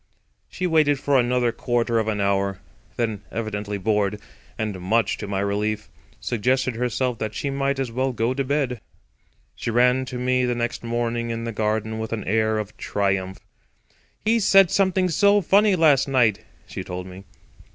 She 0.49 0.65
waited 0.65 0.99
for 0.99 1.19
another 1.19 1.51
quarter 1.51 1.99
of 1.99 2.07
an 2.07 2.19
hour. 2.19 2.59
Then, 2.95 3.21
evidently 3.31 3.77
bored, 3.77 4.19
and 4.57 4.81
much 4.81 5.19
to 5.19 5.27
my 5.27 5.41
relief, 5.41 5.89
suggested 6.19 6.75
herself 6.75 7.19
that 7.19 7.35
she 7.35 7.51
might 7.51 7.77
as 7.77 7.91
well 7.91 8.11
go 8.11 8.33
to 8.33 8.43
bed. 8.43 8.81
She 9.55 9.69
ran 9.69 10.05
to 10.05 10.17
me 10.17 10.43
the 10.43 10.55
next 10.55 10.83
morning 10.83 11.29
in 11.29 11.43
the 11.43 11.51
garden 11.51 11.99
with 11.99 12.13
an 12.13 12.23
air 12.23 12.57
of 12.57 12.75
triumph. 12.77 13.41
"He 14.25 14.39
said 14.39 14.71
something 14.71 15.07
so 15.07 15.39
funny 15.39 15.75
last 15.75 16.07
night," 16.07 16.39
she 16.65 16.83
told 16.83 17.05
me. 17.05 17.25